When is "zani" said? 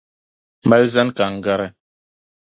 0.93-1.11